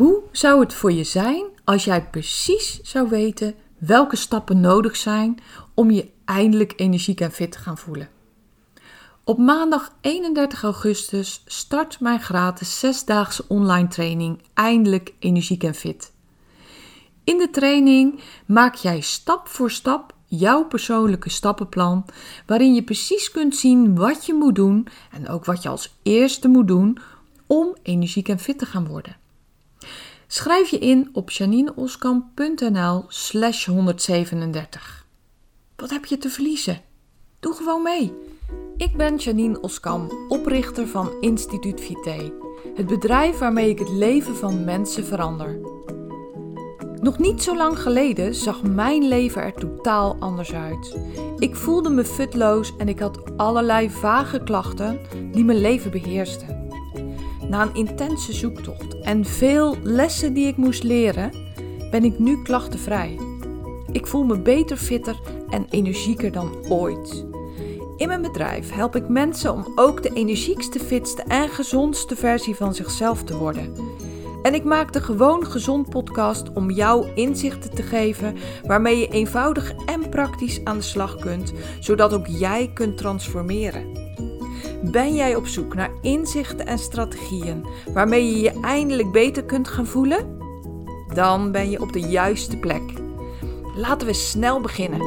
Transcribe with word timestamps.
Hoe 0.00 0.22
zou 0.32 0.60
het 0.60 0.74
voor 0.74 0.92
je 0.92 1.04
zijn 1.04 1.44
als 1.64 1.84
jij 1.84 2.08
precies 2.08 2.80
zou 2.80 3.08
weten 3.08 3.54
welke 3.78 4.16
stappen 4.16 4.60
nodig 4.60 4.96
zijn 4.96 5.40
om 5.74 5.90
je 5.90 6.10
eindelijk 6.24 6.72
energiek 6.76 7.20
en 7.20 7.32
fit 7.32 7.52
te 7.52 7.58
gaan 7.58 7.78
voelen? 7.78 8.08
Op 9.24 9.38
maandag 9.38 9.92
31 10.00 10.62
augustus 10.62 11.42
start 11.46 12.00
mijn 12.00 12.20
gratis 12.20 12.78
zesdaagse 12.78 13.44
online 13.48 13.88
training 13.88 14.42
Eindelijk 14.54 15.14
energiek 15.18 15.64
en 15.64 15.74
fit. 15.74 16.12
In 17.24 17.38
de 17.38 17.50
training 17.50 18.20
maak 18.46 18.74
jij 18.74 19.00
stap 19.00 19.48
voor 19.48 19.70
stap 19.70 20.14
jouw 20.26 20.64
persoonlijke 20.64 21.30
stappenplan, 21.30 22.06
waarin 22.46 22.74
je 22.74 22.82
precies 22.82 23.30
kunt 23.30 23.56
zien 23.56 23.96
wat 23.96 24.26
je 24.26 24.34
moet 24.34 24.54
doen 24.54 24.86
en 25.10 25.28
ook 25.28 25.44
wat 25.44 25.62
je 25.62 25.68
als 25.68 25.96
eerste 26.02 26.48
moet 26.48 26.68
doen 26.68 26.98
om 27.46 27.76
energiek 27.82 28.28
en 28.28 28.38
fit 28.38 28.58
te 28.58 28.66
gaan 28.66 28.86
worden. 28.86 29.19
Schrijf 30.32 30.68
je 30.68 30.78
in 30.78 31.08
op 31.12 31.30
janineoskamp.nl 31.30 33.04
slash 33.08 33.66
137. 33.66 35.06
Wat 35.76 35.90
heb 35.90 36.04
je 36.04 36.18
te 36.18 36.28
verliezen? 36.28 36.80
Doe 37.40 37.54
gewoon 37.54 37.82
mee. 37.82 38.12
Ik 38.76 38.96
ben 38.96 39.16
Janine 39.16 39.60
Oskam, 39.60 40.10
oprichter 40.28 40.88
van 40.88 41.10
Instituut 41.20 41.80
Vité, 41.80 42.32
het 42.74 42.86
bedrijf 42.86 43.38
waarmee 43.38 43.68
ik 43.68 43.78
het 43.78 43.88
leven 43.88 44.36
van 44.36 44.64
mensen 44.64 45.04
verander. 45.04 45.60
Nog 47.00 47.18
niet 47.18 47.42
zo 47.42 47.56
lang 47.56 47.78
geleden 47.78 48.34
zag 48.34 48.62
mijn 48.62 49.08
leven 49.08 49.42
er 49.42 49.54
totaal 49.54 50.16
anders 50.18 50.52
uit. 50.52 50.96
Ik 51.38 51.56
voelde 51.56 51.90
me 51.90 52.04
futloos 52.04 52.76
en 52.76 52.88
ik 52.88 52.98
had 52.98 53.36
allerlei 53.36 53.90
vage 53.90 54.42
klachten 54.42 55.00
die 55.32 55.44
mijn 55.44 55.60
leven 55.60 55.90
beheersten. 55.90 56.59
Na 57.50 57.62
een 57.62 57.74
intense 57.74 58.32
zoektocht 58.32 59.00
en 59.00 59.24
veel 59.24 59.76
lessen 59.82 60.34
die 60.34 60.46
ik 60.46 60.56
moest 60.56 60.82
leren, 60.82 61.32
ben 61.90 62.04
ik 62.04 62.18
nu 62.18 62.42
klachtenvrij. 62.42 63.18
Ik 63.92 64.06
voel 64.06 64.24
me 64.24 64.38
beter, 64.38 64.76
fitter 64.76 65.20
en 65.48 65.66
energieker 65.70 66.32
dan 66.32 66.52
ooit. 66.68 67.24
In 67.96 68.08
mijn 68.08 68.22
bedrijf 68.22 68.72
help 68.72 68.96
ik 68.96 69.08
mensen 69.08 69.52
om 69.52 69.72
ook 69.74 70.02
de 70.02 70.12
energiekste, 70.12 70.78
fitste 70.80 71.22
en 71.22 71.48
gezondste 71.48 72.16
versie 72.16 72.54
van 72.54 72.74
zichzelf 72.74 73.24
te 73.24 73.36
worden. 73.36 73.74
En 74.42 74.54
ik 74.54 74.64
maak 74.64 74.92
de 74.92 75.00
Gewoon 75.00 75.46
Gezond 75.46 75.88
podcast 75.88 76.52
om 76.52 76.70
jou 76.70 77.06
inzichten 77.14 77.74
te 77.74 77.82
geven 77.82 78.36
waarmee 78.66 78.98
je 78.98 79.08
eenvoudig 79.08 79.72
en 79.86 80.08
praktisch 80.08 80.64
aan 80.64 80.76
de 80.76 80.82
slag 80.82 81.16
kunt, 81.16 81.52
zodat 81.80 82.12
ook 82.12 82.26
jij 82.26 82.70
kunt 82.74 82.96
transformeren. 82.96 83.99
Ben 84.82 85.14
jij 85.14 85.34
op 85.34 85.46
zoek 85.46 85.74
naar 85.74 85.90
inzichten 86.00 86.66
en 86.66 86.78
strategieën 86.78 87.66
waarmee 87.92 88.26
je 88.30 88.40
je 88.40 88.60
eindelijk 88.60 89.12
beter 89.12 89.44
kunt 89.44 89.68
gaan 89.68 89.86
voelen? 89.86 90.38
Dan 91.14 91.52
ben 91.52 91.70
je 91.70 91.80
op 91.80 91.92
de 91.92 92.00
juiste 92.00 92.56
plek. 92.56 92.82
Laten 93.76 94.06
we 94.06 94.12
snel 94.12 94.60
beginnen. 94.60 95.00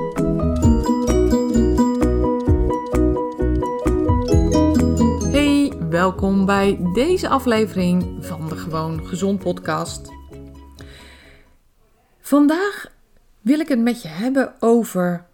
Hey, 5.32 5.74
welkom 5.90 6.46
bij 6.46 6.80
deze 6.94 7.30
aflevering 7.30 8.26
van 8.26 8.50
de 8.50 8.56
Gewoon 8.56 9.06
Gezond 9.06 9.40
podcast. 9.40 10.12
Vandaag 12.20 12.92
wil 13.42 13.60
ik 13.60 13.68
het 13.68 13.80
met 13.80 14.02
je 14.02 14.08
hebben 14.08 14.54
over 14.60 15.26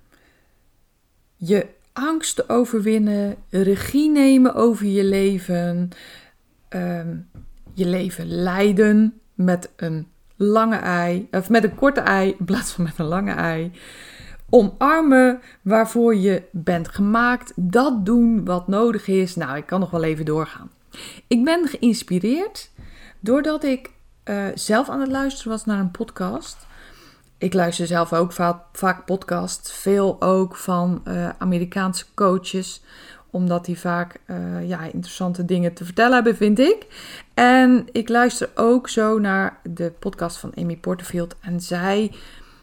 je 1.36 1.78
angst 2.00 2.50
overwinnen, 2.50 3.36
regie 3.50 4.09
nemen 4.09 4.55
over 4.55 4.86
je 4.86 5.03
leven, 5.03 5.89
ehm, 6.69 7.16
je 7.73 7.86
leven 7.86 8.28
leiden 8.28 9.19
met 9.33 9.69
een 9.75 10.08
lange 10.36 10.75
ei, 10.75 11.27
of 11.31 11.50
met 11.50 11.64
een 11.64 11.75
korte 11.75 12.00
ei 12.00 12.36
in 12.39 12.45
plaats 12.45 12.72
van 12.72 12.83
met 12.83 12.97
een 12.97 13.05
lange 13.05 13.33
ei. 13.33 13.72
Omarmen 14.50 15.42
waarvoor 15.61 16.16
je 16.16 16.44
bent 16.52 16.88
gemaakt, 16.88 17.54
dat 17.55 18.05
doen 18.05 18.45
wat 18.45 18.67
nodig 18.67 19.08
is. 19.08 19.36
Nou, 19.36 19.58
ik 19.58 19.65
kan 19.65 19.80
nog 19.80 19.89
wel 19.89 20.04
even 20.04 20.26
doorgaan. 20.26 20.71
Ik 21.27 21.43
ben 21.43 21.67
geïnspireerd 21.67 22.71
doordat 23.20 23.64
ik 23.64 23.92
uh, 24.26 24.45
zelf 24.54 24.89
aan 24.89 24.99
het 24.99 25.11
luisteren 25.11 25.52
was 25.52 25.65
naar 25.65 25.80
een 25.80 25.92
podcast. 25.92 26.67
Ik 27.39 27.54
luister 27.54 27.88
zelf 27.88 28.14
ook 28.14 28.32
vaak, 28.32 28.61
vaak 28.73 29.05
podcasts, 29.05 29.72
veel 29.72 30.22
ook 30.22 30.55
van 30.55 31.02
uh, 31.08 31.30
Amerikaanse 31.38 32.05
coaches, 32.14 32.83
omdat 33.30 33.66
die 33.66 33.80
vaak 33.80 34.20
uh, 34.27 34.67
ja, 34.67 34.82
interessante 34.83 35.45
dingen 35.45 35.73
te 35.73 35.86
vertellen 35.86 36.14
hebben, 36.14 36.36
vind 36.36 36.60
ik. 36.60 36.86
En 37.33 37.88
ik 37.92 38.10
luister 38.10 38.50
ook 38.55 38.89
zo 38.89 39.20
naar 39.20 39.60
de 39.64 39.92
podcast 40.00 40.38
van 40.38 40.52
Amy 40.55 40.77
Porterfield. 40.77 41.36
En 41.42 41.61
zij 41.61 42.11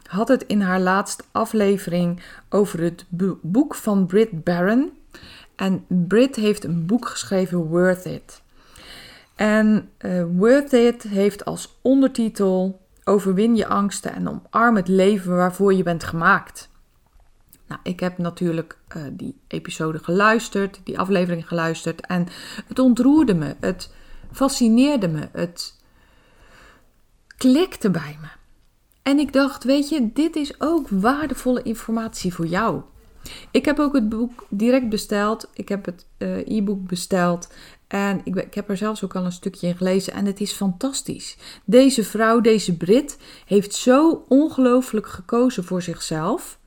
had 0.06 0.28
het 0.28 0.44
in 0.47 0.60
haar 0.60 0.81
laatste 0.81 1.25
aflevering 1.32 2.22
over 2.48 2.81
het 2.81 3.04
boek 3.43 3.75
van 3.75 4.06
Britt 4.06 4.44
Barron. 4.44 4.93
En 5.54 5.84
Britt 5.88 6.37
heeft 6.37 6.64
een 6.64 6.87
boek 6.87 7.08
geschreven, 7.08 7.58
Worth 7.58 8.04
It. 8.04 8.43
En 9.34 9.91
uh, 10.00 10.25
Worth 10.37 10.72
It 10.72 11.03
heeft 11.03 11.44
als 11.44 11.78
ondertitel 11.82 12.85
Overwin 13.09 13.56
je 13.56 13.67
angsten 13.67 14.12
en 14.12 14.28
omarm 14.28 14.77
het 14.77 14.89
leven 14.89 15.37
waarvoor 15.37 15.75
je 15.75 15.83
bent 15.83 16.05
gemaakt. 16.05 16.69
Nou, 17.67 17.81
ik 17.83 18.00
heb 18.00 18.19
natuurlijk 18.19 18.78
uh, 18.97 19.03
die 19.12 19.41
episode 19.47 19.99
geluisterd, 19.99 20.81
die 20.84 20.99
aflevering 20.99 21.49
geluisterd. 21.49 22.06
En 22.06 22.27
het 22.69 22.78
ontroerde 22.78 23.34
me, 23.34 23.56
het 23.61 23.94
fascineerde 24.33 25.09
me, 25.09 25.28
het 25.33 25.81
klikte 27.37 27.91
bij 27.91 28.19
me. 28.21 28.28
En 29.03 29.19
ik 29.19 29.33
dacht, 29.33 29.65
weet 29.65 29.88
je, 29.88 30.12
dit 30.12 30.37
is 30.37 30.61
ook 30.61 30.88
waardevolle 30.88 31.62
informatie 31.62 32.34
voor 32.34 32.47
jou. 32.47 32.83
Ik 33.50 33.64
heb 33.64 33.78
ook 33.78 33.94
het 33.94 34.09
boek 34.09 34.47
direct 34.48 34.88
besteld. 34.88 35.50
Ik 35.54 35.69
heb 35.69 35.84
het 35.84 36.06
uh, 36.19 36.56
e-book 36.56 36.87
besteld. 36.87 37.48
En 37.87 38.20
ik, 38.25 38.34
ik, 38.37 38.54
heb 38.54 38.70
er 38.70 38.76
zelfs 38.76 39.04
ook 39.04 39.16
al 39.16 39.25
een 39.25 39.32
stukje 39.32 39.66
in 39.66 39.76
gelezen 39.76 40.12
en 40.12 40.26
het 40.26 40.41
is 40.41 40.53
fantastisch. 40.53 41.37
Deze 41.64 42.04
vrouw, 42.04 42.41
deze 42.41 42.76
Brit, 42.76 43.19
heeft 43.47 43.75
zo 43.75 44.25
ongelooflijk 44.28 45.06
gekozen 45.06 45.64
voor 45.64 45.82
zichzelf. 45.82 46.59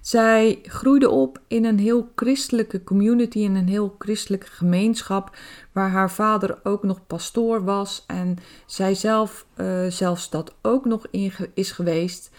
Zij 0.00 0.58
groeide 0.62 1.10
op 1.10 1.40
in 1.48 1.64
een 1.64 1.78
heel 1.78 2.12
christelijke 2.14 2.84
community, 2.84 3.38
in 3.38 3.54
een 3.54 3.68
heel 3.68 3.94
christelijke 3.98 4.46
gemeenschap, 4.46 5.36
waar 5.72 5.90
haar 5.90 6.10
vader 6.10 6.58
ook 6.62 6.82
nog 6.82 7.06
pastoor 7.06 7.64
was 7.64 8.04
en 8.06 8.36
zij 8.66 8.94
zelf 8.94 9.46
uh, 9.56 9.86
zelfs 9.88 10.30
dat 10.30 10.54
ook 10.62 10.84
nog 10.84 11.06
is 11.54 11.72
geweest. 11.72 12.30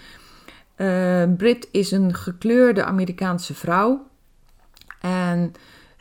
Uh, 0.81 1.23
Brit 1.37 1.67
is 1.71 1.91
een 1.91 2.13
gekleurde 2.13 2.83
Amerikaanse 2.83 3.53
vrouw 3.53 4.07
en 5.01 5.53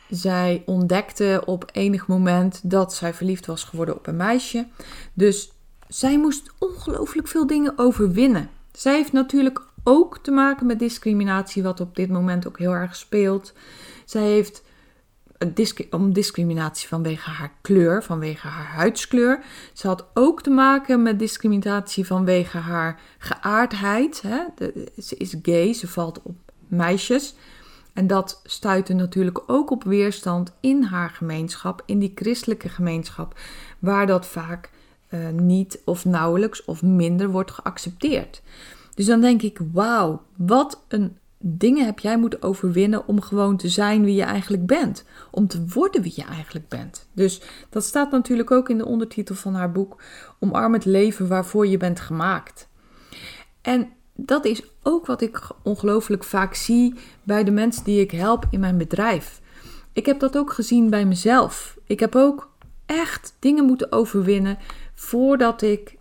zij 0.09 0.63
ontdekte 0.65 1.41
op 1.45 1.69
enig 1.71 2.07
moment 2.07 2.59
dat 2.63 2.93
zij 2.93 3.13
verliefd 3.13 3.45
was 3.45 3.63
geworden 3.63 3.95
op 3.95 4.07
een 4.07 4.15
meisje. 4.15 4.67
Dus 5.13 5.51
zij 5.87 6.19
moest 6.19 6.51
ongelooflijk 6.59 7.27
veel 7.27 7.47
dingen 7.47 7.73
overwinnen. 7.75 8.49
Zij 8.71 8.95
heeft 8.95 9.11
natuurlijk 9.11 9.61
ook 9.83 10.17
te 10.17 10.31
maken 10.31 10.65
met 10.65 10.79
discriminatie, 10.79 11.63
wat 11.63 11.79
op 11.79 11.95
dit 11.95 12.09
moment 12.09 12.47
ook 12.47 12.57
heel 12.57 12.73
erg 12.73 12.95
speelt. 12.95 13.53
Zij 14.05 14.23
heeft 14.23 14.63
om 15.89 16.13
discriminatie 16.13 16.87
vanwege 16.87 17.29
haar 17.29 17.53
kleur, 17.61 18.03
vanwege 18.03 18.47
haar 18.47 18.65
huidskleur. 18.65 19.43
Ze 19.73 19.87
had 19.87 20.05
ook 20.13 20.41
te 20.41 20.49
maken 20.49 21.03
met 21.03 21.19
discriminatie 21.19 22.05
vanwege 22.05 22.57
haar 22.57 22.99
geaardheid. 23.17 24.21
Hè? 24.21 24.43
ze 25.01 25.15
is 25.17 25.35
gay, 25.41 25.73
ze 25.73 25.87
valt 25.87 26.21
op 26.23 26.35
meisjes. 26.67 27.35
En 27.93 28.07
dat 28.07 28.41
stuitte 28.43 28.93
natuurlijk 28.93 29.41
ook 29.47 29.69
op 29.69 29.83
weerstand 29.83 30.51
in 30.59 30.83
haar 30.83 31.09
gemeenschap, 31.09 31.83
in 31.85 31.99
die 31.99 32.11
christelijke 32.15 32.69
gemeenschap, 32.69 33.39
waar 33.79 34.07
dat 34.07 34.27
vaak 34.27 34.69
uh, 35.09 35.29
niet 35.29 35.81
of 35.85 36.05
nauwelijks 36.05 36.65
of 36.65 36.83
minder 36.83 37.29
wordt 37.29 37.51
geaccepteerd. 37.51 38.41
Dus 38.95 39.05
dan 39.05 39.21
denk 39.21 39.41
ik, 39.41 39.59
wauw, 39.71 40.21
wat 40.35 40.83
een 40.87 41.17
dingen 41.39 41.85
heb 41.85 41.99
jij 41.99 42.17
moeten 42.17 42.41
overwinnen 42.41 43.07
om 43.07 43.21
gewoon 43.21 43.57
te 43.57 43.69
zijn 43.69 44.03
wie 44.03 44.15
je 44.15 44.23
eigenlijk 44.23 44.65
bent. 44.65 45.05
Om 45.31 45.47
te 45.47 45.65
worden 45.73 46.01
wie 46.01 46.13
je 46.15 46.23
eigenlijk 46.23 46.67
bent. 46.67 47.07
Dus 47.13 47.41
dat 47.69 47.83
staat 47.83 48.11
natuurlijk 48.11 48.51
ook 48.51 48.69
in 48.69 48.77
de 48.77 48.85
ondertitel 48.85 49.35
van 49.35 49.53
haar 49.53 49.71
boek, 49.71 50.01
Omarm 50.39 50.73
het 50.73 50.85
leven 50.85 51.27
waarvoor 51.27 51.67
je 51.67 51.77
bent 51.77 51.99
gemaakt. 51.99 52.69
En 53.61 53.89
dat 54.15 54.45
is 54.45 54.63
ook 54.83 55.05
wat 55.05 55.21
ik 55.21 55.41
ongelooflijk 55.63 56.23
vaak 56.23 56.53
zie 56.53 56.95
bij 57.23 57.43
de 57.43 57.51
mensen 57.51 57.83
die 57.83 57.99
ik 57.99 58.11
help 58.11 58.45
in 58.49 58.59
mijn 58.59 58.77
bedrijf. 58.77 59.41
Ik 59.93 60.05
heb 60.05 60.19
dat 60.19 60.37
ook 60.37 60.53
gezien 60.53 60.89
bij 60.89 61.05
mezelf. 61.05 61.77
Ik 61.85 61.99
heb 61.99 62.15
ook 62.15 62.51
echt 62.85 63.35
dingen 63.39 63.65
moeten 63.65 63.91
overwinnen 63.91 64.57
voordat 64.95 65.61
ik 65.61 65.97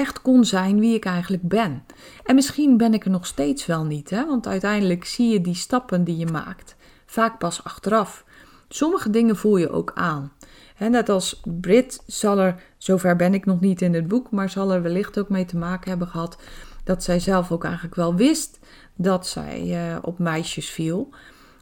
echt 0.00 0.22
kon 0.22 0.44
zijn 0.44 0.80
wie 0.80 0.94
ik 0.94 1.04
eigenlijk 1.04 1.48
ben. 1.48 1.82
En 2.24 2.34
misschien 2.34 2.76
ben 2.76 2.94
ik 2.94 3.04
er 3.04 3.10
nog 3.10 3.26
steeds 3.26 3.66
wel 3.66 3.84
niet, 3.84 4.10
hè? 4.10 4.26
want 4.26 4.46
uiteindelijk 4.46 5.04
zie 5.04 5.32
je 5.32 5.40
die 5.40 5.54
stappen 5.54 6.04
die 6.04 6.16
je 6.16 6.26
maakt 6.26 6.76
vaak 7.10 7.38
pas 7.38 7.64
achteraf. 7.64 8.24
Sommige 8.68 9.10
dingen 9.10 9.36
voel 9.36 9.56
je 9.56 9.70
ook 9.70 9.92
aan. 9.94 10.32
net 10.78 11.08
als 11.08 11.40
Brit 11.60 12.02
zal 12.06 12.38
er, 12.38 12.62
zover 12.78 13.16
ben 13.16 13.34
ik 13.34 13.44
nog 13.44 13.60
niet 13.60 13.82
in 13.82 13.94
het 13.94 14.08
boek, 14.08 14.30
maar 14.30 14.50
zal 14.50 14.72
er 14.72 14.82
wellicht 14.82 15.18
ook 15.18 15.28
mee 15.28 15.44
te 15.44 15.56
maken 15.56 15.90
hebben 15.90 16.08
gehad 16.08 16.36
dat 16.84 17.02
zij 17.02 17.18
zelf 17.18 17.52
ook 17.52 17.64
eigenlijk 17.64 17.94
wel 17.94 18.14
wist 18.14 18.58
dat 18.94 19.26
zij 19.26 19.90
uh, 19.92 19.98
op 20.02 20.18
meisjes 20.18 20.70
viel, 20.70 21.08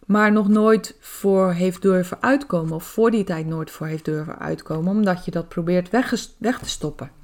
maar 0.06 0.32
nog 0.32 0.48
nooit 0.48 0.96
voor 1.00 1.52
heeft 1.52 1.82
durven 1.82 2.22
uitkomen, 2.22 2.74
of 2.74 2.84
voor 2.84 3.10
die 3.10 3.24
tijd 3.24 3.46
nooit 3.46 3.70
voor 3.70 3.86
heeft 3.86 4.04
durven 4.04 4.38
uitkomen, 4.38 4.92
omdat 4.92 5.24
je 5.24 5.30
dat 5.30 5.48
probeert 5.48 5.90
weg, 5.90 6.14
weg 6.38 6.58
te 6.58 6.68
stoppen. 6.68 7.17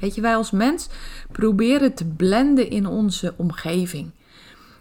Weet 0.00 0.14
je, 0.14 0.20
wij 0.20 0.36
als 0.36 0.50
mens 0.50 0.88
proberen 1.32 1.94
te 1.94 2.06
blenden 2.06 2.70
in 2.70 2.86
onze 2.86 3.34
omgeving. 3.36 4.10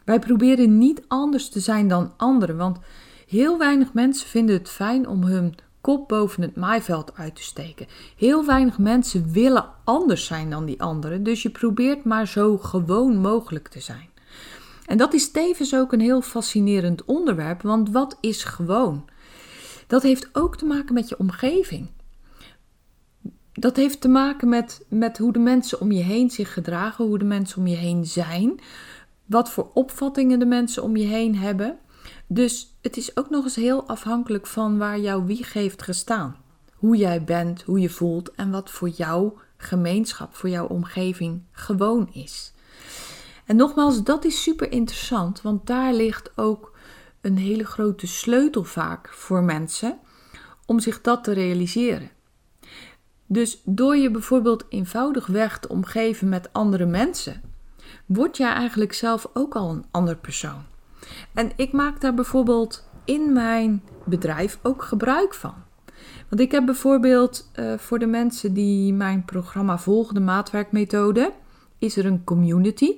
Wij 0.06 0.20
proberen 0.20 0.78
niet 0.78 1.02
anders 1.08 1.50
te 1.50 1.60
zijn 1.60 1.88
dan 1.88 2.14
anderen, 2.18 2.58
want 2.58 2.78
heel 3.28 3.58
weinig 3.58 3.94
mensen 3.94 4.28
vinden 4.28 4.56
het 4.56 4.70
fijn 4.70 5.08
om 5.08 5.24
hun 5.24 5.56
kop 5.82 6.08
boven 6.08 6.42
het 6.42 6.56
maaiveld 6.56 7.16
uit 7.16 7.36
te 7.36 7.44
steken. 7.44 7.88
Heel 8.16 8.46
weinig 8.46 8.78
mensen 8.78 9.32
willen 9.32 9.66
anders 9.84 10.26
zijn 10.26 10.50
dan 10.50 10.66
die 10.66 10.82
anderen, 10.82 11.24
dus 11.24 11.42
je 11.42 11.50
probeert 11.50 12.04
maar 12.04 12.28
zo 12.28 12.58
gewoon 12.58 13.18
mogelijk 13.18 13.68
te 13.68 13.80
zijn. 13.80 14.10
En 14.86 14.98
dat 14.98 15.14
is 15.14 15.32
tevens 15.32 15.76
ook 15.76 15.94
een 15.94 16.00
heel 16.00 16.22
fascinerend 16.22 17.06
onderwerp, 17.06 17.62
want 17.62 17.90
wat 17.90 18.18
is 18.22 18.44
gewoon? 18.44 19.06
Dat 19.88 20.04
heeft 20.04 20.30
ook 20.34 20.58
te 20.58 20.66
maken 20.66 20.94
met 20.94 21.10
je 21.10 21.20
omgeving. 21.20 21.88
Dat 23.60 23.76
heeft 23.76 24.02
te 24.02 24.08
maken 24.08 24.50
met, 24.50 24.86
met 24.88 25.18
hoe 25.18 25.34
de 25.34 25.40
mensen 25.40 25.82
om 25.82 25.92
je 25.92 26.04
heen 26.04 26.30
zich 26.30 26.54
gedragen, 26.54 27.06
hoe 27.06 27.18
de 27.18 27.26
mensen 27.26 27.58
om 27.58 27.68
je 27.68 27.76
heen 27.76 28.06
zijn, 28.06 28.60
wat 29.26 29.50
voor 29.50 29.70
opvattingen 29.74 30.40
de 30.40 30.46
mensen 30.46 30.84
om 30.84 30.96
je 30.96 31.06
heen 31.06 31.36
hebben. 31.36 31.78
Dus 32.28 32.78
het 32.82 32.98
is 32.98 33.18
ook 33.18 33.30
nog 33.30 33.44
eens 33.44 33.56
heel 33.56 33.88
afhankelijk 33.88 34.48
van 34.48 34.78
waar 34.78 35.00
jouw 35.00 35.26
wieg 35.26 35.54
heeft 35.54 35.82
gestaan. 35.82 36.36
Hoe 36.76 36.98
jij 36.98 37.24
bent, 37.24 37.62
hoe 37.62 37.80
je 37.80 37.90
voelt 37.90 38.32
en 38.36 38.52
wat 38.52 38.70
voor 38.70 38.90
jouw 38.90 39.38
gemeenschap, 39.58 40.36
voor 40.36 40.50
jouw 40.50 40.68
omgeving 40.68 41.42
gewoon 41.52 42.10
is. 42.14 42.54
En 43.46 43.56
nogmaals, 43.56 44.04
dat 44.04 44.26
is 44.26 44.44
super 44.44 44.72
interessant, 44.72 45.42
want 45.42 45.68
daar 45.68 45.94
ligt 45.94 46.32
ook 46.36 46.78
een 47.22 47.38
hele 47.38 47.66
grote 47.66 48.08
sleutel 48.08 48.64
vaak 48.64 49.10
voor 49.14 49.44
mensen 49.44 50.00
om 50.66 50.80
zich 50.80 51.02
dat 51.02 51.24
te 51.24 51.32
realiseren. 51.32 52.18
Dus 53.32 53.62
door 53.66 53.98
je 53.98 54.12
bijvoorbeeld 54.12 54.66
eenvoudigweg 54.70 55.60
te 55.60 55.70
omgeven 55.70 56.30
met 56.30 56.50
andere 56.52 56.86
mensen, 56.86 57.42
word 58.06 58.38
jij 58.38 58.52
eigenlijk 58.52 58.94
zelf 58.94 59.30
ook 59.34 59.56
al 59.56 59.70
een 59.70 59.86
ander 59.92 60.16
persoon. 60.16 60.64
En 61.34 61.52
ik 61.56 61.72
maak 61.72 62.02
daar 62.02 62.14
bijvoorbeeld 62.14 62.90
in 63.06 63.34
mijn 63.34 63.84
bedrijf 64.06 64.60
ook 64.62 64.84
gebruik 64.84 65.34
van. 65.34 65.54
Want 66.30 66.42
ik 66.42 66.52
heb 66.52 66.66
bijvoorbeeld 66.66 67.50
uh, 67.56 67.78
voor 67.78 68.00
de 68.00 68.06
mensen 68.06 68.54
die 68.54 68.94
mijn 68.94 69.26
programma 69.26 69.78
volgen, 69.78 70.14
de 70.14 70.20
maatwerkmethode, 70.20 71.34
is 71.78 71.98
er 71.98 72.06
een 72.06 72.24
community. 72.24 72.96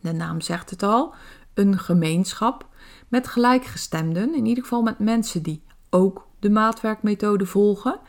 De 0.00 0.12
naam 0.12 0.40
zegt 0.40 0.70
het 0.70 0.82
al, 0.82 1.14
een 1.54 1.78
gemeenschap 1.78 2.66
met 3.08 3.28
gelijkgestemden, 3.28 4.34
in 4.34 4.46
ieder 4.46 4.62
geval 4.62 4.82
met 4.82 4.98
mensen 4.98 5.42
die 5.42 5.62
ook 5.90 6.26
de 6.38 6.50
maatwerkmethode 6.50 7.46
volgen. 7.46 8.00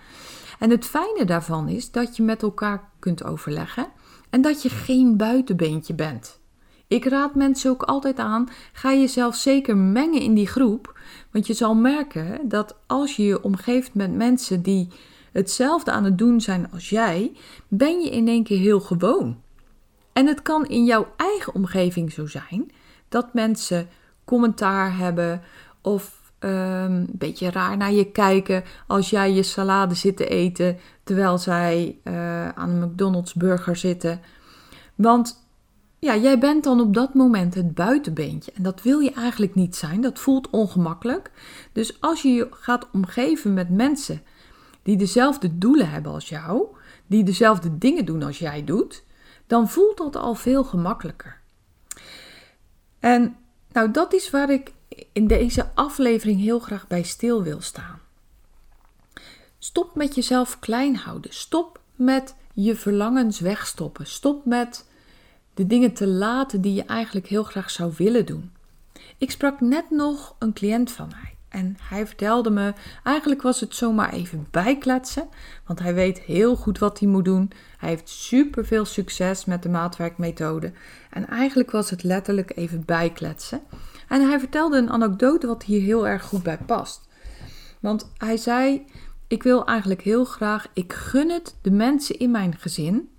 En 0.59 0.69
het 0.69 0.85
fijne 0.85 1.25
daarvan 1.25 1.67
is 1.67 1.91
dat 1.91 2.15
je 2.15 2.23
met 2.23 2.41
elkaar 2.41 2.89
kunt 2.99 3.23
overleggen 3.23 3.87
en 4.29 4.41
dat 4.41 4.61
je 4.61 4.69
geen 4.69 5.17
buitenbeentje 5.17 5.93
bent. 5.93 6.39
Ik 6.87 7.05
raad 7.05 7.35
mensen 7.35 7.71
ook 7.71 7.83
altijd 7.83 8.19
aan: 8.19 8.49
ga 8.73 8.93
jezelf 8.93 9.35
zeker 9.35 9.77
mengen 9.77 10.21
in 10.21 10.33
die 10.33 10.47
groep, 10.47 10.99
want 11.31 11.47
je 11.47 11.53
zal 11.53 11.75
merken 11.75 12.49
dat 12.49 12.75
als 12.87 13.15
je 13.15 13.23
je 13.23 13.43
omgeeft 13.43 13.93
met 13.93 14.13
mensen 14.13 14.61
die 14.61 14.87
hetzelfde 15.31 15.91
aan 15.91 16.03
het 16.03 16.17
doen 16.17 16.41
zijn 16.41 16.71
als 16.71 16.89
jij, 16.89 17.31
ben 17.67 17.99
je 17.99 18.09
in 18.09 18.27
één 18.27 18.43
keer 18.43 18.59
heel 18.59 18.79
gewoon. 18.79 19.41
En 20.13 20.27
het 20.27 20.41
kan 20.41 20.65
in 20.65 20.85
jouw 20.85 21.07
eigen 21.15 21.53
omgeving 21.53 22.11
zo 22.11 22.25
zijn 22.25 22.71
dat 23.09 23.33
mensen 23.33 23.89
commentaar 24.25 24.97
hebben 24.97 25.41
of 25.81 26.18
een 26.39 27.09
beetje 27.11 27.51
raar 27.51 27.77
naar 27.77 27.91
je 27.91 28.11
kijken 28.11 28.63
als 28.87 29.09
jij 29.09 29.33
je 29.33 29.43
salade 29.43 29.95
zit 29.95 30.17
te 30.17 30.27
eten 30.27 30.77
terwijl 31.03 31.37
zij 31.37 31.97
uh, 32.03 32.49
aan 32.49 32.69
een 32.69 32.89
McDonald's 32.89 33.33
burger 33.33 33.75
zitten. 33.75 34.21
Want 34.95 35.47
ja, 35.99 36.15
jij 36.15 36.39
bent 36.39 36.63
dan 36.63 36.79
op 36.79 36.93
dat 36.93 37.13
moment 37.13 37.53
het 37.53 37.73
buitenbeentje. 37.73 38.51
En 38.55 38.63
dat 38.63 38.81
wil 38.81 38.99
je 38.99 39.13
eigenlijk 39.13 39.55
niet 39.55 39.75
zijn. 39.75 40.01
Dat 40.01 40.19
voelt 40.19 40.49
ongemakkelijk. 40.49 41.31
Dus 41.73 42.01
als 42.01 42.21
je 42.21 42.29
je 42.29 42.47
gaat 42.51 42.87
omgeven 42.91 43.53
met 43.53 43.69
mensen 43.69 44.21
die 44.83 44.97
dezelfde 44.97 45.57
doelen 45.57 45.89
hebben 45.89 46.11
als 46.11 46.29
jou, 46.29 46.65
die 47.07 47.23
dezelfde 47.23 47.77
dingen 47.77 48.05
doen 48.05 48.23
als 48.23 48.39
jij 48.39 48.63
doet, 48.63 49.03
dan 49.47 49.69
voelt 49.69 49.97
dat 49.97 50.15
al 50.15 50.35
veel 50.35 50.63
gemakkelijker. 50.63 51.39
En 52.99 53.35
nou, 53.71 53.91
dat 53.91 54.13
is 54.13 54.29
waar 54.29 54.49
ik 54.49 54.73
in 55.11 55.27
deze 55.27 55.71
aflevering 55.73 56.39
heel 56.39 56.59
graag 56.59 56.87
bij 56.87 57.03
stil 57.03 57.43
wil 57.43 57.61
staan. 57.61 57.99
Stop 59.59 59.95
met 59.95 60.15
jezelf 60.15 60.59
klein 60.59 60.95
houden. 60.95 61.33
Stop 61.33 61.79
met 61.95 62.35
je 62.53 62.75
verlangens 62.75 63.39
wegstoppen. 63.39 64.07
Stop 64.07 64.45
met 64.45 64.85
de 65.53 65.67
dingen 65.67 65.93
te 65.93 66.07
laten 66.07 66.61
die 66.61 66.73
je 66.73 66.83
eigenlijk 66.83 67.27
heel 67.27 67.43
graag 67.43 67.69
zou 67.69 67.93
willen 67.97 68.25
doen. 68.25 68.51
Ik 69.17 69.31
sprak 69.31 69.61
net 69.61 69.89
nog 69.89 70.35
een 70.39 70.53
cliënt 70.53 70.91
van 70.91 71.07
mij. 71.07 71.37
En 71.49 71.77
hij 71.81 72.07
vertelde 72.07 72.49
me, 72.49 72.73
eigenlijk 73.03 73.41
was 73.41 73.59
het 73.59 73.75
zomaar 73.75 74.13
even 74.13 74.47
bijkletsen, 74.51 75.27
want 75.65 75.79
hij 75.79 75.93
weet 75.93 76.19
heel 76.19 76.55
goed 76.55 76.79
wat 76.79 76.99
hij 76.99 77.07
moet 77.07 77.25
doen. 77.25 77.51
Hij 77.77 77.89
heeft 77.89 78.09
super 78.09 78.65
veel 78.65 78.85
succes 78.85 79.45
met 79.45 79.63
de 79.63 79.69
maatwerkmethode. 79.69 80.71
En 81.09 81.27
eigenlijk 81.27 81.71
was 81.71 81.89
het 81.89 82.03
letterlijk 82.03 82.51
even 82.55 82.85
bijkletsen. 82.85 83.61
En 84.07 84.27
hij 84.27 84.39
vertelde 84.39 84.77
een 84.77 84.89
anekdote 84.89 85.47
wat 85.47 85.63
hier 85.63 85.81
heel 85.81 86.07
erg 86.07 86.23
goed 86.23 86.43
bij 86.43 86.57
past. 86.57 87.07
Want 87.79 88.11
hij 88.17 88.37
zei: 88.37 88.85
Ik 89.27 89.43
wil 89.43 89.65
eigenlijk 89.65 90.01
heel 90.01 90.25
graag, 90.25 90.67
ik 90.73 90.93
gun 90.93 91.29
het 91.29 91.55
de 91.61 91.71
mensen 91.71 92.19
in 92.19 92.31
mijn 92.31 92.57
gezin. 92.57 93.09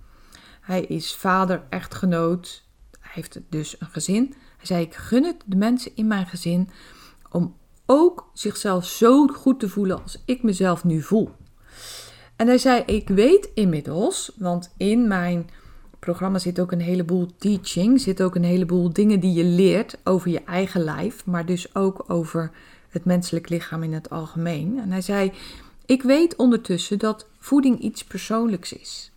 Hij 0.61 0.81
is 0.81 1.15
vader, 1.15 1.63
echtgenoot, 1.69 2.63
hij 2.99 3.11
heeft 3.13 3.39
dus 3.49 3.75
een 3.79 3.87
gezin. 3.91 4.33
Hij 4.57 4.65
zei: 4.65 4.83
Ik 4.83 4.95
gun 4.95 5.23
het 5.23 5.43
de 5.45 5.55
mensen 5.55 5.91
in 5.95 6.07
mijn 6.07 6.27
gezin 6.27 6.69
om 7.29 7.59
ook 7.91 8.29
zichzelf 8.33 8.85
zo 8.85 9.27
goed 9.27 9.59
te 9.59 9.69
voelen 9.69 10.01
als 10.01 10.21
ik 10.25 10.43
mezelf 10.43 10.83
nu 10.83 11.01
voel. 11.01 11.29
En 12.35 12.47
hij 12.47 12.57
zei: 12.57 12.83
Ik 12.85 13.07
weet 13.07 13.49
inmiddels, 13.53 14.31
want 14.37 14.73
in 14.77 15.07
mijn 15.07 15.49
programma 15.99 16.39
zit 16.39 16.59
ook 16.59 16.71
een 16.71 16.81
heleboel 16.81 17.27
teaching, 17.37 18.01
zit 18.01 18.21
ook 18.21 18.35
een 18.35 18.43
heleboel 18.43 18.93
dingen 18.93 19.19
die 19.19 19.33
je 19.33 19.43
leert 19.43 19.97
over 20.03 20.29
je 20.29 20.43
eigen 20.43 20.83
lijf, 20.83 21.25
maar 21.25 21.45
dus 21.45 21.75
ook 21.75 22.03
over 22.07 22.51
het 22.89 23.05
menselijk 23.05 23.49
lichaam 23.49 23.83
in 23.83 23.93
het 23.93 24.09
algemeen. 24.09 24.79
En 24.79 24.91
hij 24.91 25.01
zei: 25.01 25.31
Ik 25.85 26.01
weet 26.01 26.35
ondertussen 26.35 26.99
dat 26.99 27.27
voeding 27.39 27.79
iets 27.79 28.03
persoonlijks 28.03 28.73
is. 28.73 29.11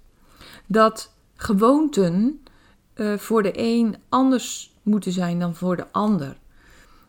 Dat 0.66 1.12
gewoonten 1.36 2.40
uh, 2.94 3.18
voor 3.18 3.42
de 3.42 3.52
een 3.54 3.96
anders 4.08 4.72
moeten 4.82 5.12
zijn 5.12 5.38
dan 5.38 5.54
voor 5.54 5.76
de 5.76 5.86
ander. 5.92 6.36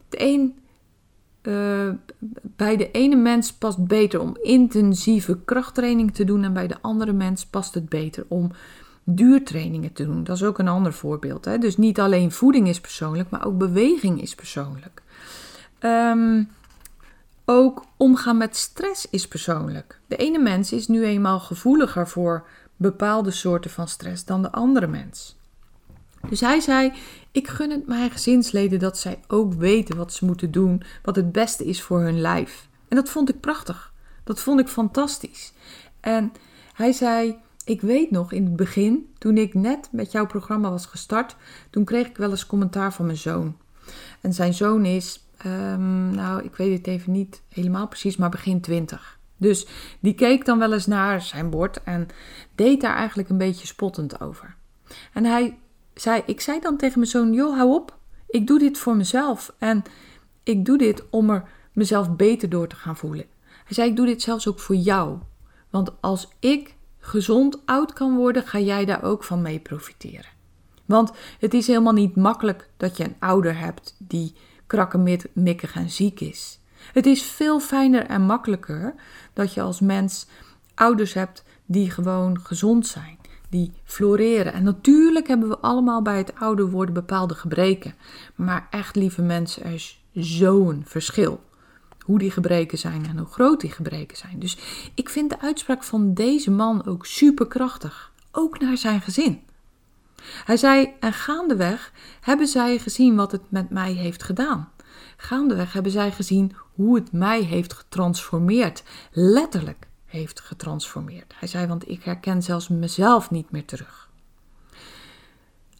De 0.10 0.22
een 0.22 0.56
uh, 1.48 1.90
bij 2.42 2.78
de 2.78 2.92
ene 2.92 3.16
mens 3.16 3.54
past 3.54 3.88
beter 3.88 4.20
om 4.20 4.38
intensieve 4.42 5.40
krachttraining 5.46 6.14
te 6.14 6.24
doen 6.24 6.44
en 6.44 6.54
bij 6.54 6.68
de 6.68 6.78
andere 6.82 7.14
mens 7.14 7.46
past 7.46 7.74
het 7.74 7.90
beter 7.90 8.26
om 8.28 8.52
duurtrainingen 9.04 9.94
te 9.94 10.06
doen. 10.06 10.24
Dat 10.24 10.36
is 10.36 10.44
ook 10.44 10.60
een 10.60 10.68
ander 10.68 10.94
voorbeeld. 10.94 11.46
Hè? 11.46 11.58
Dus 11.58 11.78
niet 11.78 12.00
alleen 12.00 12.32
voeding 12.32 12.68
is 12.68 12.82
persoonlijk, 12.82 13.30
maar 13.30 13.46
ook 13.46 13.58
beweging 13.58 14.22
is 14.22 14.36
persoonlijk. 14.36 15.02
Um, 15.80 16.50
ook 17.46 17.86
omgaan 17.98 18.38
met 18.38 18.56
stress 18.56 19.10
is 19.10 19.28
persoonlijk. 19.28 20.00
De 20.08 20.16
ene 20.16 20.40
mens 20.40 20.72
is 20.72 20.88
nu 20.88 21.04
eenmaal 21.04 21.40
gevoeliger 21.40 22.08
voor 22.08 22.48
bepaalde 22.76 23.32
soorten 23.32 23.72
van 23.72 23.88
stress 23.88 24.26
dan 24.26 24.42
de 24.42 24.52
andere 24.52 24.88
mens. 24.88 25.38
Dus 26.30 26.40
hij 26.40 26.60
zei: 26.60 26.94
Ik 27.36 27.48
gun 27.48 27.70
het 27.70 27.88
mijn 27.88 28.12
gezinsleden 28.12 28.80
dat 28.80 28.98
zij 28.98 29.20
ook 29.28 29.54
weten 29.54 29.98
wat 29.98 30.14
ze 30.14 30.26
moeten 30.26 30.52
doen, 30.52 30.82
wat 31.04 31.16
het 31.16 31.32
beste 31.32 31.66
is 31.66 31.82
voor 31.82 32.02
hun 32.02 32.22
lijf. 32.22 32.68
En 32.88 32.96
dat 32.96 33.10
vond 33.10 33.30
ik 33.30 33.40
prachtig. 33.40 33.94
Dat 34.24 34.40
vond 34.40 34.60
ik 34.60 34.68
fantastisch. 34.68 35.54
En 36.00 36.32
hij 36.74 36.92
zei: 36.92 37.36
Ik 37.66 37.82
weet 37.82 38.12
nog 38.12 38.32
in 38.32 38.44
het 38.44 38.56
begin, 38.56 39.14
toen 39.18 39.38
ik 39.38 39.54
net 39.54 39.90
met 39.92 40.12
jouw 40.12 40.26
programma 40.26 40.70
was 40.70 40.86
gestart, 40.86 41.36
toen 41.70 41.84
kreeg 41.84 42.08
ik 42.08 42.18
wel 42.18 42.30
eens 42.30 42.46
commentaar 42.46 42.94
van 42.94 43.06
mijn 43.06 43.18
zoon. 43.18 43.58
En 44.22 44.34
zijn 44.34 44.54
zoon 44.54 44.86
is, 44.86 45.26
um, 45.46 46.10
nou, 46.10 46.44
ik 46.44 46.56
weet 46.56 46.78
het 46.78 46.88
even 46.88 47.12
niet 47.12 47.42
helemaal 47.50 47.88
precies, 47.88 48.18
maar 48.18 48.30
begin 48.30 48.62
twintig. 48.62 49.20
Dus 49.38 49.68
die 50.00 50.14
keek 50.14 50.46
dan 50.46 50.60
wel 50.60 50.74
eens 50.74 50.86
naar 50.86 51.22
zijn 51.22 51.50
bord 51.50 51.84
en 51.84 52.08
deed 52.56 52.82
daar 52.82 52.96
eigenlijk 52.96 53.30
een 53.30 53.38
beetje 53.38 53.68
spottend 53.68 54.22
over. 54.22 54.56
En 55.14 55.26
hij 55.26 55.58
zei, 55.96 56.22
ik 56.26 56.42
zei 56.42 56.60
dan 56.60 56.78
tegen 56.78 57.00
mijn 57.00 57.12
zoon: 57.12 57.34
Joh, 57.34 57.58
hou 57.58 57.74
op. 57.74 57.98
Ik 58.28 58.48
doe 58.48 58.60
dit 58.60 58.78
voor 58.78 58.96
mezelf. 58.96 59.54
En 59.58 59.84
ik 60.44 60.66
doe 60.66 60.78
dit 60.78 61.04
om 61.10 61.30
er 61.30 61.50
mezelf 61.74 62.16
beter 62.16 62.50
door 62.50 62.68
te 62.68 62.76
gaan 62.76 62.98
voelen. 62.98 63.26
Hij 63.64 63.74
zei: 63.74 63.90
Ik 63.90 63.96
doe 63.96 64.06
dit 64.06 64.22
zelfs 64.22 64.48
ook 64.48 64.60
voor 64.60 64.76
jou. 64.76 65.18
Want 65.70 66.02
als 66.02 66.28
ik 66.40 66.76
gezond 67.00 67.66
oud 67.66 67.94
kan 67.94 68.16
worden, 68.16 68.44
ga 68.44 68.60
jij 68.60 68.86
daar 68.86 69.04
ook 69.04 69.24
van 69.24 69.42
mee 69.42 69.60
profiteren. 69.60 70.34
Want 70.86 71.12
het 71.40 71.54
is 71.54 71.68
helemaal 71.68 71.94
niet 71.94 72.16
makkelijk 72.16 72.70
dat 72.78 72.98
je 72.98 73.04
een 73.04 73.16
ouder 73.20 73.58
hebt 73.58 73.96
die 73.98 74.34
krakkemikkig 74.68 75.76
en 75.76 75.90
ziek 75.90 76.20
is. 76.20 76.60
Het 76.94 77.06
is 77.06 77.24
veel 77.24 77.60
fijner 77.60 78.06
en 78.06 78.22
makkelijker 78.22 78.96
dat 79.34 79.54
je 79.54 79.62
als 79.62 79.80
mens 79.80 80.28
ouders 80.76 81.14
hebt 81.14 81.44
die 81.66 81.90
gewoon 81.90 82.40
gezond 82.40 82.88
zijn, 82.88 83.15
die 83.50 83.72
floreren. 83.84 84.54
En 84.54 84.64
natuurlijk 84.64 85.28
hebben 85.28 85.50
we 85.50 85.58
allemaal 85.58 86.02
bij 86.02 86.18
het 86.18 86.36
ouder 86.36 86.70
worden 86.70 86.94
bepaalde 86.94 87.36
gebreken. 87.36 87.96
Maar 88.36 88.68
echt, 88.70 88.96
lieve 88.96 89.22
mensen, 89.22 89.64
er 89.64 89.74
is 89.74 90.04
zo'n 90.14 90.84
verschil. 90.86 91.44
Hoe 92.00 92.20
die 92.20 92.32
gebreken 92.32 92.78
zijn 92.78 93.06
en 93.06 93.18
hoe 93.18 93.28
groot 93.28 93.62
die 93.62 93.72
gebreken 93.72 94.18
zijn. 94.18 94.40
Dus 94.40 94.58
ik 94.94 95.10
vind 95.10 95.30
de 95.30 95.40
uitspraak 95.40 95.84
van 95.84 96.14
deze 96.14 96.52
man 96.52 96.86
ook 96.86 97.06
superkrachtig. 97.06 98.12
Ook 98.32 98.60
naar 98.60 98.78
zijn 98.78 99.02
gezin. 99.02 99.42
Hij 100.46 100.58
zei: 100.58 100.94
En 101.00 101.14
gaandeweg 101.14 101.92
hebben 102.22 102.48
zij 102.48 102.80
gezien 102.80 103.16
wat 103.16 103.32
het 103.32 103.52
met 103.52 103.70
mij 103.70 103.92
heeft 103.92 104.24
gedaan. 104.24 104.72
Gaandeweg 105.18 105.74
hebben 105.74 105.92
zij 105.92 106.12
gezien 106.12 106.56
hoe 106.76 106.96
het 106.96 107.12
mij 107.12 107.42
heeft 107.42 107.74
getransformeerd. 107.74 108.84
Letterlijk 109.12 109.88
heeft 110.16 110.40
getransformeerd. 110.40 111.34
Hij 111.40 111.48
zei: 111.48 111.68
Want 111.68 111.90
ik 111.90 112.04
herken 112.04 112.42
zelfs 112.42 112.68
mezelf 112.68 113.32
niet 113.32 113.52
meer 113.52 113.66
terug. 113.66 114.10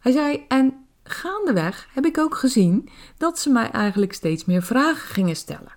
Hij 0.00 0.12
zei: 0.12 0.44
En 0.48 0.86
gaandeweg 1.02 1.88
heb 1.92 2.04
ik 2.04 2.18
ook 2.18 2.34
gezien 2.34 2.88
dat 3.16 3.38
ze 3.38 3.50
mij 3.50 3.70
eigenlijk 3.70 4.12
steeds 4.12 4.44
meer 4.44 4.62
vragen 4.62 5.08
gingen 5.08 5.36
stellen. 5.36 5.72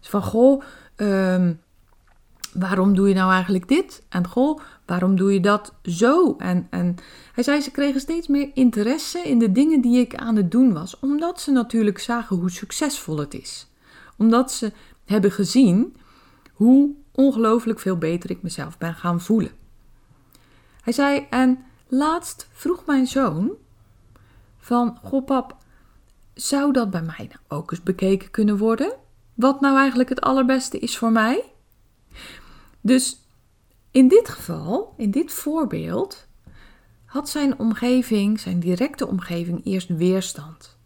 Dus 0.00 0.08
van 0.08 0.22
goh, 0.22 0.62
um, 0.96 1.60
waarom 2.52 2.94
doe 2.94 3.08
je 3.08 3.14
nou 3.14 3.32
eigenlijk 3.32 3.68
dit? 3.68 4.02
En 4.08 4.26
goh, 4.26 4.60
waarom 4.86 5.16
doe 5.16 5.32
je 5.32 5.40
dat 5.40 5.74
zo? 5.82 6.34
En, 6.38 6.66
en 6.70 6.96
hij 7.32 7.44
zei, 7.44 7.60
ze 7.60 7.70
kregen 7.70 8.00
steeds 8.00 8.28
meer 8.28 8.50
interesse 8.54 9.18
in 9.18 9.38
de 9.38 9.52
dingen 9.52 9.80
die 9.80 9.98
ik 9.98 10.14
aan 10.14 10.36
het 10.36 10.50
doen 10.50 10.72
was, 10.72 10.98
omdat 11.00 11.40
ze 11.40 11.50
natuurlijk 11.50 11.98
zagen 11.98 12.36
hoe 12.36 12.50
succesvol 12.50 13.18
het 13.18 13.34
is. 13.34 13.66
Omdat 14.16 14.52
ze 14.52 14.72
hebben 15.04 15.32
gezien 15.32 15.96
hoe 16.52 16.90
ongelooflijk 17.14 17.80
veel 17.80 17.96
beter 17.96 18.30
ik 18.30 18.42
mezelf 18.42 18.78
ben 18.78 18.94
gaan 18.94 19.20
voelen. 19.20 19.52
Hij 20.82 20.92
zei, 20.92 21.26
en 21.30 21.64
laatst 21.88 22.48
vroeg 22.52 22.86
mijn 22.86 23.06
zoon 23.06 23.52
van, 24.58 24.98
goh 25.02 25.24
pap, 25.24 25.56
zou 26.34 26.72
dat 26.72 26.90
bij 26.90 27.02
mij 27.02 27.28
nou 27.28 27.40
ook 27.48 27.70
eens 27.70 27.82
bekeken 27.82 28.30
kunnen 28.30 28.58
worden? 28.58 28.92
Wat 29.34 29.60
nou 29.60 29.78
eigenlijk 29.78 30.08
het 30.08 30.20
allerbeste 30.20 30.78
is 30.78 30.98
voor 30.98 31.12
mij? 31.12 31.44
Dus 32.80 33.18
in 33.90 34.08
dit 34.08 34.28
geval, 34.28 34.94
in 34.96 35.10
dit 35.10 35.32
voorbeeld, 35.32 36.26
had 37.04 37.28
zijn 37.28 37.58
omgeving, 37.58 38.40
zijn 38.40 38.60
directe 38.60 39.06
omgeving, 39.06 39.64
eerst 39.64 39.88
weerstand. 39.88 40.76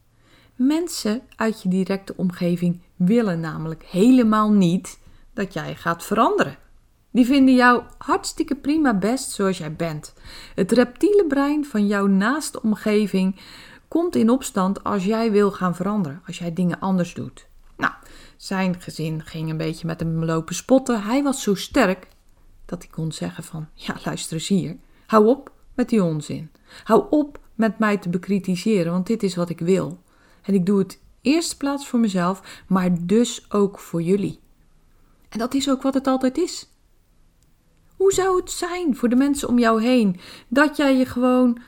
Mensen 0.54 1.22
uit 1.36 1.62
je 1.62 1.68
directe 1.68 2.16
omgeving 2.16 2.80
willen 2.96 3.40
namelijk 3.40 3.84
helemaal 3.84 4.50
niet 4.50 4.98
dat 5.38 5.52
jij 5.52 5.74
gaat 5.74 6.04
veranderen. 6.04 6.56
Die 7.10 7.26
vinden 7.26 7.54
jou 7.54 7.82
hartstikke 7.98 8.54
prima 8.56 8.94
best 8.94 9.30
zoals 9.30 9.58
jij 9.58 9.72
bent. 9.72 10.14
Het 10.54 10.72
reptiele 10.72 11.24
brein 11.28 11.64
van 11.64 11.86
jouw 11.86 12.06
naaste 12.06 12.62
omgeving 12.62 13.40
komt 13.88 14.16
in 14.16 14.30
opstand 14.30 14.84
als 14.84 15.04
jij 15.04 15.30
wil 15.30 15.50
gaan 15.50 15.74
veranderen, 15.74 16.22
als 16.26 16.38
jij 16.38 16.52
dingen 16.52 16.80
anders 16.80 17.14
doet. 17.14 17.46
Nou, 17.76 17.92
zijn 18.36 18.80
gezin 18.80 19.22
ging 19.24 19.50
een 19.50 19.56
beetje 19.56 19.86
met 19.86 20.00
hem 20.00 20.24
lopen 20.24 20.54
spotten. 20.54 21.02
Hij 21.02 21.22
was 21.22 21.42
zo 21.42 21.54
sterk 21.54 22.08
dat 22.64 22.82
hij 22.82 22.92
kon 22.92 23.12
zeggen 23.12 23.44
van, 23.44 23.68
ja 23.74 23.96
luister 24.04 24.36
eens 24.36 24.48
hier, 24.48 24.76
hou 25.06 25.26
op 25.26 25.52
met 25.74 25.88
die 25.88 26.02
onzin. 26.02 26.50
Hou 26.84 27.04
op 27.10 27.38
met 27.54 27.78
mij 27.78 27.98
te 27.98 28.08
bekritiseren, 28.08 28.92
want 28.92 29.06
dit 29.06 29.22
is 29.22 29.36
wat 29.36 29.48
ik 29.48 29.60
wil. 29.60 30.02
En 30.42 30.54
ik 30.54 30.66
doe 30.66 30.78
het 30.78 31.00
eerst 31.20 31.56
plaats 31.56 31.88
voor 31.88 31.98
mezelf, 31.98 32.62
maar 32.66 33.06
dus 33.06 33.52
ook 33.52 33.78
voor 33.78 34.02
jullie. 34.02 34.40
En 35.28 35.38
dat 35.38 35.54
is 35.54 35.70
ook 35.70 35.82
wat 35.82 35.94
het 35.94 36.06
altijd 36.06 36.38
is. 36.38 36.68
Hoe 37.96 38.12
zou 38.12 38.40
het 38.40 38.50
zijn 38.50 38.96
voor 38.96 39.08
de 39.08 39.16
mensen 39.16 39.48
om 39.48 39.58
jou 39.58 39.82
heen 39.82 40.20
dat 40.48 40.76
jij 40.76 40.96
je 40.96 41.06
gewoon 41.06 41.58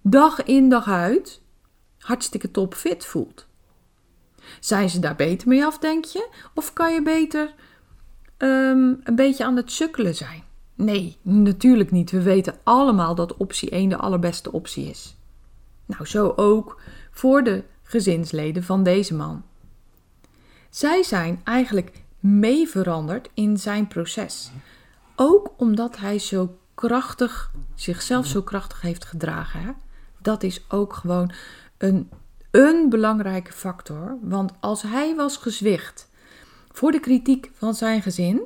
dag 0.00 0.42
in 0.42 0.68
dag 0.68 0.88
uit 0.88 1.40
hartstikke 1.98 2.50
topfit 2.50 3.04
voelt? 3.04 3.46
Zijn 4.60 4.90
ze 4.90 4.98
daar 4.98 5.16
beter 5.16 5.48
mee 5.48 5.64
af, 5.64 5.78
denk 5.78 6.04
je? 6.04 6.28
Of 6.54 6.72
kan 6.72 6.92
je 6.92 7.02
beter 7.02 7.54
um, 8.38 9.00
een 9.02 9.14
beetje 9.14 9.44
aan 9.44 9.56
het 9.56 9.72
sukkelen 9.72 10.14
zijn? 10.14 10.42
Nee, 10.74 11.16
natuurlijk 11.22 11.90
niet. 11.90 12.10
We 12.10 12.22
weten 12.22 12.58
allemaal 12.62 13.14
dat 13.14 13.36
optie 13.36 13.70
1 13.70 13.88
de 13.88 13.96
allerbeste 13.96 14.52
optie 14.52 14.88
is. 14.88 15.16
Nou, 15.86 16.06
zo 16.06 16.32
ook 16.36 16.80
voor 17.10 17.44
de 17.44 17.64
gezinsleden 17.82 18.62
van 18.64 18.82
deze 18.82 19.14
man. 19.14 19.42
Zij 20.70 21.02
zijn 21.02 21.40
eigenlijk 21.44 22.01
mee 22.22 22.68
veranderd 22.68 23.28
in 23.34 23.58
zijn 23.58 23.88
proces. 23.88 24.50
Ook 25.16 25.52
omdat 25.56 25.98
hij 25.98 26.18
zo 26.18 26.58
krachtig, 26.74 27.52
zichzelf 27.74 28.26
zo 28.26 28.42
krachtig 28.42 28.80
heeft 28.80 29.04
gedragen. 29.04 29.60
Hè? 29.60 29.70
Dat 30.18 30.42
is 30.42 30.64
ook 30.68 30.92
gewoon 30.92 31.32
een 31.78 32.10
een 32.52 32.88
belangrijke 32.88 33.52
factor, 33.52 34.18
want 34.22 34.52
als 34.60 34.82
hij 34.82 35.14
was 35.14 35.36
gezwicht 35.36 36.08
voor 36.70 36.92
de 36.92 37.00
kritiek 37.00 37.50
van 37.54 37.74
zijn 37.74 38.02
gezin, 38.02 38.40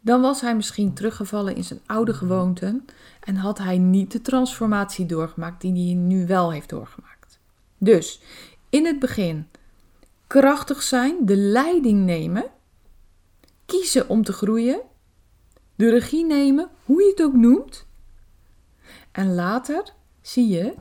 dan 0.00 0.20
was 0.20 0.40
hij 0.40 0.56
misschien 0.56 0.94
teruggevallen 0.94 1.56
in 1.56 1.64
zijn 1.64 1.80
oude 1.86 2.14
gewoonten 2.14 2.84
en 3.20 3.36
had 3.36 3.58
hij 3.58 3.78
niet 3.78 4.12
de 4.12 4.22
transformatie 4.22 5.06
doorgemaakt 5.06 5.60
die 5.60 5.72
hij 5.72 5.94
nu 5.94 6.26
wel 6.26 6.52
heeft 6.52 6.68
doorgemaakt. 6.68 7.38
Dus 7.78 8.20
in 8.70 8.86
het 8.86 8.98
begin 8.98 9.48
krachtig 10.26 10.82
zijn, 10.82 11.16
de 11.20 11.36
leiding 11.36 12.04
nemen, 12.04 12.44
kiezen 13.68 14.08
om 14.08 14.22
te 14.24 14.32
groeien, 14.32 14.80
de 15.74 15.90
regie 15.90 16.24
nemen, 16.24 16.70
hoe 16.84 17.02
je 17.02 17.08
het 17.08 17.22
ook 17.22 17.34
noemt. 17.34 17.86
En 19.12 19.34
later 19.34 19.94
zie 20.20 20.48
je 20.48 20.74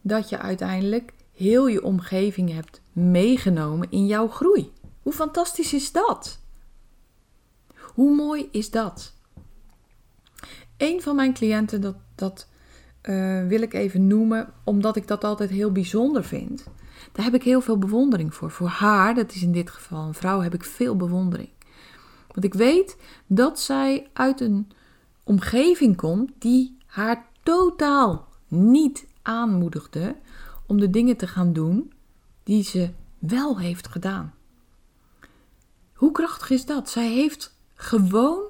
dat 0.00 0.28
je 0.28 0.38
uiteindelijk 0.38 1.12
heel 1.32 1.66
je 1.66 1.82
omgeving 1.82 2.52
hebt 2.52 2.80
meegenomen 2.92 3.90
in 3.90 4.06
jouw 4.06 4.28
groei. 4.28 4.72
Hoe 5.02 5.12
fantastisch 5.12 5.72
is 5.72 5.92
dat? 5.92 6.38
Hoe 7.76 8.14
mooi 8.14 8.48
is 8.50 8.70
dat? 8.70 9.14
Een 10.76 11.02
van 11.02 11.16
mijn 11.16 11.34
cliënten, 11.34 11.80
dat, 11.80 11.96
dat 12.14 12.48
uh, 13.02 13.46
wil 13.46 13.62
ik 13.62 13.74
even 13.74 14.06
noemen, 14.06 14.52
omdat 14.64 14.96
ik 14.96 15.06
dat 15.06 15.24
altijd 15.24 15.50
heel 15.50 15.72
bijzonder 15.72 16.24
vind. 16.24 16.64
Daar 17.12 17.24
heb 17.24 17.34
ik 17.34 17.42
heel 17.42 17.60
veel 17.60 17.78
bewondering 17.78 18.34
voor. 18.34 18.50
Voor 18.50 18.68
haar, 18.68 19.14
dat 19.14 19.32
is 19.32 19.42
in 19.42 19.52
dit 19.52 19.70
geval 19.70 20.06
een 20.06 20.14
vrouw, 20.14 20.40
heb 20.40 20.54
ik 20.54 20.64
veel 20.64 20.96
bewondering. 20.96 21.48
Want 22.34 22.46
ik 22.46 22.54
weet 22.54 22.96
dat 23.26 23.60
zij 23.60 24.10
uit 24.12 24.40
een 24.40 24.70
omgeving 25.22 25.96
komt 25.96 26.32
die 26.38 26.76
haar 26.86 27.26
totaal 27.42 28.28
niet 28.48 29.06
aanmoedigde 29.22 30.16
om 30.66 30.80
de 30.80 30.90
dingen 30.90 31.16
te 31.16 31.26
gaan 31.26 31.52
doen 31.52 31.92
die 32.42 32.62
ze 32.62 32.90
wel 33.18 33.58
heeft 33.58 33.88
gedaan. 33.88 34.34
Hoe 35.92 36.12
krachtig 36.12 36.50
is 36.50 36.66
dat? 36.66 36.90
Zij 36.90 37.08
heeft 37.08 37.56
gewoon 37.74 38.42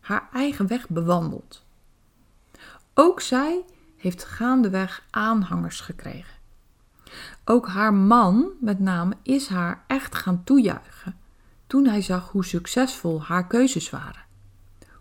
haar 0.00 0.28
eigen 0.32 0.66
weg 0.66 0.88
bewandeld. 0.88 1.64
Ook 2.94 3.20
zij 3.20 3.64
heeft 3.96 4.24
gaandeweg 4.24 5.06
aanhangers 5.10 5.80
gekregen. 5.80 6.40
Ook 7.44 7.66
haar 7.68 7.94
man, 7.94 8.50
met 8.60 8.78
name, 8.78 9.16
is 9.22 9.48
haar 9.48 9.84
echt 9.86 10.14
gaan 10.14 10.44
toejuichen 10.44 11.16
toen 11.72 11.86
hij 11.86 12.02
zag 12.02 12.30
hoe 12.30 12.44
succesvol 12.44 13.22
haar 13.22 13.46
keuzes 13.46 13.90
waren. 13.90 14.24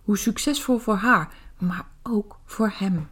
Hoe 0.03 0.17
succesvol 0.17 0.77
voor 0.77 0.95
haar, 0.95 1.33
maar 1.57 1.87
ook 2.03 2.39
voor 2.45 2.73
hem. 2.75 3.09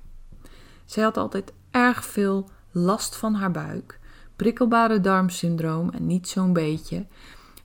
Zij 0.85 1.03
had 1.03 1.17
altijd 1.17 1.53
erg 1.71 2.05
veel 2.05 2.49
last 2.71 3.15
van 3.15 3.33
haar 3.33 3.51
buik, 3.51 3.99
prikkelbare 4.35 4.99
darmsyndroom 4.99 5.89
en 5.89 6.07
niet 6.07 6.27
zo'n 6.27 6.53
beetje, 6.53 7.05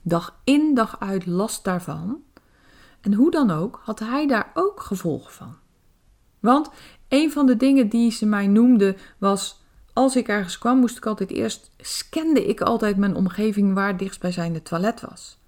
dag 0.01 0.39
in 0.43 0.73
dag 0.73 0.99
uit 0.99 1.25
last 1.25 1.63
daarvan. 1.63 2.23
En 3.01 3.13
hoe 3.13 3.31
dan 3.31 3.51
ook 3.51 3.81
had 3.83 3.99
hij 3.99 4.27
daar 4.27 4.51
ook 4.53 4.81
gevolgen 4.81 5.31
van. 5.31 5.55
Want 6.39 6.69
een 7.07 7.31
van 7.31 7.45
de 7.45 7.57
dingen 7.57 7.89
die 7.89 8.11
ze 8.11 8.25
mij 8.25 8.47
noemde 8.47 8.95
was: 9.17 9.63
als 9.93 10.15
ik 10.15 10.27
ergens 10.27 10.57
kwam, 10.57 10.79
moest 10.79 10.97
ik 10.97 11.05
altijd 11.05 11.31
eerst 11.31 11.71
scande 11.77 12.45
ik 12.45 12.61
altijd 12.61 12.97
mijn 12.97 13.15
omgeving 13.15 13.73
waar 13.73 13.97
dichtstbijzijnde 13.97 14.61
toilet 14.61 15.01
was. 15.01 15.43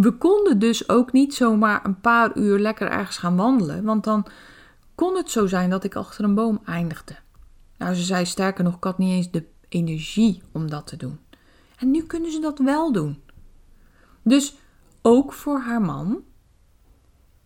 We 0.00 0.12
konden 0.12 0.58
dus 0.58 0.88
ook 0.88 1.12
niet 1.12 1.34
zomaar 1.34 1.84
een 1.84 2.00
paar 2.00 2.36
uur 2.36 2.58
lekker 2.58 2.90
ergens 2.90 3.16
gaan 3.18 3.36
wandelen, 3.36 3.84
want 3.84 4.04
dan 4.04 4.26
kon 4.94 5.16
het 5.16 5.30
zo 5.30 5.46
zijn 5.46 5.70
dat 5.70 5.84
ik 5.84 5.94
achter 5.94 6.24
een 6.24 6.34
boom 6.34 6.60
eindigde. 6.64 7.16
Nou, 7.78 7.94
ze 7.94 8.02
zei 8.02 8.26
sterker 8.26 8.64
nog, 8.64 8.76
ik 8.76 8.84
had 8.84 8.98
niet 8.98 9.12
eens 9.12 9.30
de 9.30 9.44
energie 9.68 10.42
om 10.52 10.70
dat 10.70 10.86
te 10.86 10.96
doen. 10.96 11.18
En 11.76 11.90
nu 11.90 12.02
kunnen 12.02 12.32
ze 12.32 12.40
dat 12.40 12.58
wel 12.58 12.92
doen. 12.92 13.22
Dus 14.22 14.54
ook 15.02 15.32
voor 15.32 15.58
haar 15.58 15.82
man 15.82 16.22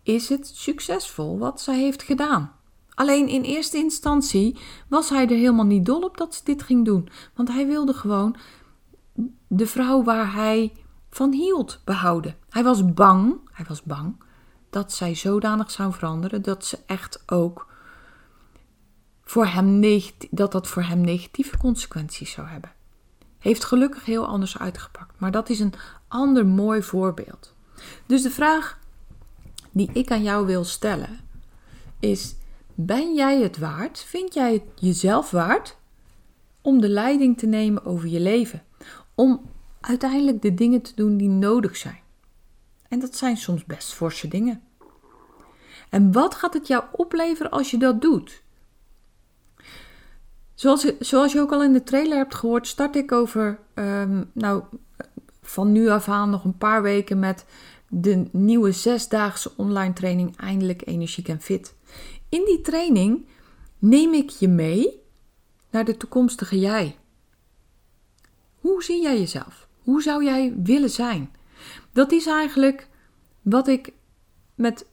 is 0.03 0.29
het 0.29 0.47
succesvol 0.47 1.37
wat 1.37 1.61
zij 1.61 1.79
heeft 1.79 2.03
gedaan. 2.03 2.51
Alleen 2.89 3.27
in 3.27 3.41
eerste 3.41 3.77
instantie 3.77 4.57
was 4.87 5.09
hij 5.09 5.23
er 5.23 5.35
helemaal 5.35 5.65
niet 5.65 5.85
dol 5.85 6.01
op 6.01 6.17
dat 6.17 6.35
ze 6.35 6.41
dit 6.43 6.63
ging 6.63 6.85
doen. 6.85 7.09
Want 7.33 7.47
hij 7.47 7.67
wilde 7.67 7.93
gewoon 7.93 8.35
de 9.47 9.67
vrouw 9.67 10.03
waar 10.03 10.33
hij 10.33 10.71
van 11.15 11.31
hield 11.31 11.79
behouden. 11.83 12.35
Hij 12.49 12.63
was 12.63 12.93
bang, 12.93 13.35
hij 13.51 13.65
was 13.67 13.83
bang 13.83 14.15
dat 14.69 14.93
zij 14.93 15.15
zodanig 15.15 15.71
zou 15.71 15.93
veranderen 15.93 16.41
dat 16.41 16.65
ze 16.65 16.79
echt 16.85 17.23
ook 17.31 17.67
voor 19.23 19.45
hem 19.45 20.01
dat 20.29 20.51
dat 20.51 20.67
voor 20.67 20.83
hem 20.83 21.01
negatieve 21.01 21.57
consequenties 21.57 22.31
zou 22.31 22.47
hebben. 22.47 22.71
Heeft 23.39 23.63
gelukkig 23.63 24.05
heel 24.05 24.25
anders 24.25 24.57
uitgepakt, 24.57 25.19
maar 25.19 25.31
dat 25.31 25.49
is 25.49 25.59
een 25.59 25.73
ander 26.07 26.45
mooi 26.45 26.81
voorbeeld. 26.83 27.53
Dus 28.05 28.21
de 28.21 28.31
vraag 28.31 28.79
die 29.71 29.89
ik 29.93 30.11
aan 30.11 30.23
jou 30.23 30.45
wil 30.45 30.63
stellen 30.63 31.19
is: 31.99 32.35
ben 32.73 33.13
jij 33.13 33.41
het 33.41 33.57
waard? 33.57 33.99
Vind 33.99 34.33
jij 34.33 34.53
het 34.53 34.63
jezelf 34.75 35.31
waard 35.31 35.77
om 36.61 36.81
de 36.81 36.89
leiding 36.89 37.37
te 37.37 37.45
nemen 37.45 37.85
over 37.85 38.07
je 38.07 38.19
leven? 38.19 38.63
Om 39.13 39.53
uiteindelijk 39.87 40.41
de 40.41 40.53
dingen 40.53 40.81
te 40.81 40.91
doen 40.95 41.17
die 41.17 41.29
nodig 41.29 41.77
zijn. 41.77 41.99
En 42.87 42.99
dat 42.99 43.15
zijn 43.15 43.37
soms 43.37 43.65
best 43.65 43.93
forse 43.93 44.27
dingen. 44.27 44.61
En 45.89 46.11
wat 46.11 46.35
gaat 46.35 46.53
het 46.53 46.67
jou 46.67 46.83
opleveren 46.91 47.51
als 47.51 47.71
je 47.71 47.77
dat 47.77 48.01
doet? 48.01 48.43
Zoals, 50.53 50.97
zoals 50.99 51.31
je 51.31 51.39
ook 51.39 51.51
al 51.51 51.63
in 51.63 51.73
de 51.73 51.83
trailer 51.83 52.17
hebt 52.17 52.35
gehoord, 52.35 52.67
start 52.67 52.95
ik 52.95 53.11
over, 53.11 53.59
ehm, 53.73 54.23
nou, 54.33 54.63
van 55.41 55.71
nu 55.71 55.89
af 55.89 56.09
aan 56.09 56.29
nog 56.29 56.43
een 56.43 56.57
paar 56.57 56.81
weken 56.81 57.19
met 57.19 57.45
de 57.89 58.27
nieuwe 58.31 58.71
zesdaagse 58.71 59.51
online 59.55 59.93
training 59.93 60.37
Eindelijk 60.37 60.81
Energiek 60.85 61.27
en 61.27 61.41
Fit. 61.41 61.75
In 62.29 62.45
die 62.45 62.61
training 62.61 63.27
neem 63.79 64.13
ik 64.13 64.29
je 64.29 64.47
mee 64.47 65.01
naar 65.69 65.85
de 65.85 65.97
toekomstige 65.97 66.59
jij. 66.59 66.97
Hoe 68.59 68.83
zie 68.83 69.01
jij 69.01 69.19
jezelf? 69.19 69.64
Hoe 69.85 70.01
zou 70.01 70.23
jij 70.23 70.53
willen 70.63 70.89
zijn? 70.89 71.31
Dat 71.91 72.11
is 72.11 72.25
eigenlijk 72.25 72.87
wat 73.41 73.67
ik 73.67 73.93
met 74.55 74.85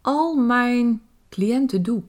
al 0.00 0.36
mijn 0.36 1.02
cliënten 1.28 1.82
doe. 1.82 2.02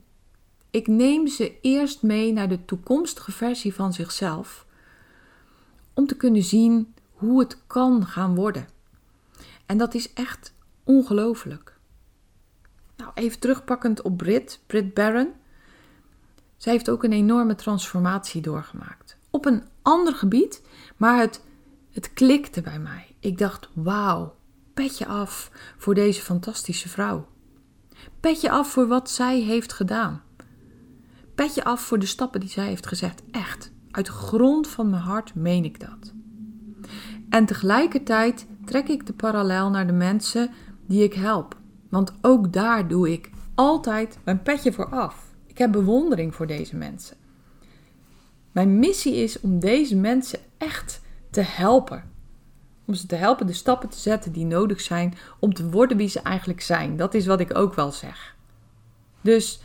Ik 0.72 0.88
neem 0.88 1.28
ze 1.28 1.60
eerst 1.62 2.04
mee 2.04 2.34
naar 2.34 2.50
de 2.50 2.66
toekomstige 2.66 3.32
versie 3.32 3.74
van 3.74 3.94
zichzelf 3.94 4.66
om 5.94 6.08
te 6.08 6.16
kunnen 6.16 6.44
zien 6.44 6.94
hoe 7.12 7.40
het 7.40 7.58
kan 7.68 8.06
gaan 8.06 8.36
worden. 8.36 8.68
En 9.66 9.78
dat 9.78 9.94
is 9.94 10.14
echt 10.14 10.54
ongelooflijk. 10.84 11.78
Nou, 12.98 13.12
even 13.14 13.40
terugpakkend 13.40 14.02
op 14.02 14.18
Brit, 14.18 14.60
Brit 14.68 14.94
Barron. 14.94 15.34
Zij 16.58 16.74
heeft 16.74 16.90
ook 16.90 17.04
een 17.04 17.12
enorme 17.12 17.56
transformatie 17.56 18.42
doorgemaakt. 18.42 19.18
Op 19.30 19.46
een 19.46 19.64
ander 19.82 20.14
gebied, 20.14 20.62
maar 20.98 21.20
het, 21.20 21.42
het 21.98 22.14
klikte 22.14 22.62
bij 22.62 22.80
mij. 22.80 23.16
Ik 23.20 23.38
dacht, 23.38 23.70
wauw, 23.74 24.36
petje 24.74 25.06
af 25.06 25.52
voor 25.78 25.94
deze 25.94 26.22
fantastische 26.22 26.90
vrouw. 26.90 27.28
Petje 28.20 28.50
af 28.50 28.72
voor 28.72 28.88
wat 28.88 29.10
zij 29.10 29.40
heeft 29.40 29.74
gedaan. 29.74 30.22
Petje 31.36 31.64
af 31.64 31.82
voor 31.82 32.00
de 32.00 32.06
stappen 32.06 32.40
die 32.40 32.50
zij 32.50 32.68
heeft 32.68 32.88
gezet. 32.88 33.24
Echt, 33.32 33.72
uit 33.92 34.06
de 34.06 34.12
grond 34.12 34.68
van 34.68 34.90
mijn 34.90 35.02
hart 35.02 35.36
meen 35.36 35.64
ik 35.64 35.80
dat. 35.80 36.14
En 37.30 37.46
tegelijkertijd 37.46 38.48
trek 38.66 38.88
ik 38.88 39.06
de 39.06 39.14
parallel 39.14 39.70
naar 39.70 39.88
de 39.88 39.94
mensen 39.94 40.50
die 40.86 41.04
ik 41.04 41.14
help. 41.14 41.56
Want 41.90 42.14
ook 42.22 42.54
daar 42.54 42.88
doe 42.88 43.12
ik 43.12 43.30
altijd 43.56 44.18
mijn 44.24 44.42
petje 44.42 44.74
voor 44.74 44.90
af. 44.90 45.36
Ik 45.46 45.58
heb 45.58 45.72
bewondering 45.72 46.36
voor 46.36 46.48
deze 46.48 46.76
mensen. 46.76 47.18
Mijn 48.52 48.80
missie 48.80 49.16
is 49.16 49.40
om 49.40 49.60
deze 49.60 49.96
mensen 49.96 50.40
echt 50.58 51.02
te 51.30 51.42
helpen. 51.42 52.12
Om 52.86 52.94
ze 52.94 53.06
te 53.06 53.16
helpen 53.16 53.48
de 53.48 53.54
stappen 53.54 53.90
te 53.90 53.98
zetten 53.98 54.32
die 54.32 54.46
nodig 54.46 54.82
zijn 54.82 55.18
om 55.40 55.54
te 55.54 55.70
worden 55.70 55.98
wie 55.98 56.10
ze 56.10 56.20
eigenlijk 56.20 56.62
zijn. 56.62 56.98
Dat 56.98 57.14
is 57.14 57.26
wat 57.26 57.40
ik 57.40 57.58
ook 57.58 57.74
wel 57.74 57.92
zeg. 57.92 58.36
Dus 59.22 59.62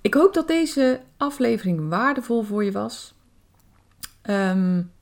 ik 0.00 0.14
hoop 0.14 0.34
dat 0.34 0.48
deze 0.48 1.00
aflevering 1.16 1.88
waardevol 1.88 2.42
voor 2.42 2.64
je 2.64 2.72
was. 2.72 3.14
Um, 4.22 4.92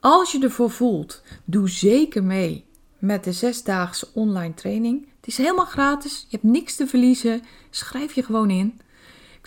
als 0.00 0.32
je 0.32 0.42
ervoor 0.42 0.70
voelt, 0.70 1.22
doe 1.44 1.68
zeker 1.68 2.24
mee 2.24 2.66
met 2.98 3.24
de 3.24 3.32
zesdaagse 3.32 4.08
online 4.14 4.54
training. 4.54 5.06
Het 5.16 5.26
is 5.26 5.36
helemaal 5.36 5.64
gratis, 5.64 6.20
je 6.20 6.36
hebt 6.36 6.52
niks 6.52 6.76
te 6.76 6.86
verliezen. 6.86 7.42
Schrijf 7.70 8.12
je 8.12 8.22
gewoon 8.22 8.50
in. 8.50 8.80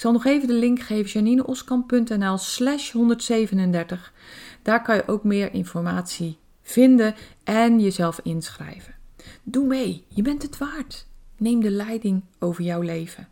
Zal 0.01 0.11
nog 0.11 0.25
even 0.25 0.47
de 0.47 0.53
link 0.53 0.79
geven: 0.79 1.11
janineoskamp.nl 1.11 2.37
slash 2.37 2.91
137. 2.91 4.13
Daar 4.61 4.83
kan 4.83 4.95
je 4.95 5.07
ook 5.07 5.23
meer 5.23 5.53
informatie 5.53 6.37
vinden 6.61 7.15
en 7.43 7.79
jezelf 7.79 8.19
inschrijven. 8.23 8.95
Doe 9.43 9.65
mee, 9.65 10.03
je 10.07 10.21
bent 10.21 10.41
het 10.41 10.57
waard. 10.57 11.05
Neem 11.37 11.61
de 11.61 11.71
leiding 11.71 12.21
over 12.39 12.63
jouw 12.63 12.81
leven. 12.81 13.27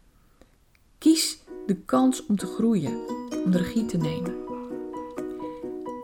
Kies 0.98 1.40
de 1.66 1.76
kans 1.76 2.26
om 2.26 2.38
te 2.38 2.46
groeien, 2.46 3.00
om 3.46 3.52
de 3.52 3.58
regie 3.58 3.86
te 3.86 3.98
nemen. 3.98 4.36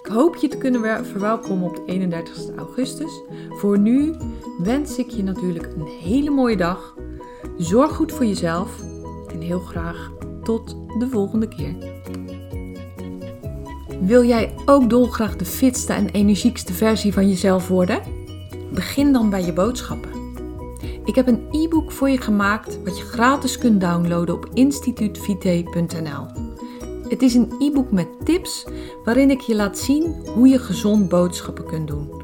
Ik 0.03 0.11
hoop 0.11 0.35
je 0.35 0.47
te 0.47 0.57
kunnen 0.57 1.05
verwelkomen 1.05 1.67
op 1.69 1.75
de 1.75 1.83
31 1.85 2.55
augustus. 2.55 3.21
Voor 3.49 3.79
nu 3.79 4.15
wens 4.59 4.97
ik 4.97 5.09
je 5.09 5.23
natuurlijk 5.23 5.65
een 5.65 5.87
hele 5.87 6.29
mooie 6.29 6.57
dag. 6.57 6.95
Zorg 7.57 7.95
goed 7.95 8.11
voor 8.11 8.25
jezelf 8.25 8.81
en 9.27 9.41
heel 9.41 9.59
graag 9.59 10.14
tot 10.45 10.77
de 10.99 11.09
volgende 11.09 11.47
keer. 11.47 11.75
Wil 14.01 14.23
jij 14.23 14.53
ook 14.65 14.89
dolgraag 14.89 15.35
de 15.35 15.45
fitste 15.45 15.93
en 15.93 16.09
energiekste 16.09 16.73
versie 16.73 17.13
van 17.13 17.29
jezelf 17.29 17.67
worden? 17.67 18.01
Begin 18.73 19.13
dan 19.13 19.29
bij 19.29 19.45
je 19.45 19.53
boodschappen. 19.53 20.11
Ik 21.05 21.15
heb 21.15 21.27
een 21.27 21.47
e-book 21.51 21.91
voor 21.91 22.09
je 22.09 22.21
gemaakt 22.21 22.83
wat 22.83 22.97
je 22.97 23.03
gratis 23.03 23.57
kunt 23.57 23.81
downloaden 23.81 24.35
op 24.35 24.49
instituutvite.nl. 24.53 26.25
Het 27.09 27.21
is 27.21 27.33
een 27.33 27.51
e-book 27.59 27.91
met 27.91 28.07
tips 28.23 28.65
waarin 29.03 29.29
ik 29.29 29.39
je 29.39 29.55
laat 29.55 29.77
zien 29.77 30.15
hoe 30.33 30.47
je 30.47 30.59
gezond 30.59 31.09
boodschappen 31.09 31.65
kunt 31.65 31.87
doen. 31.87 32.23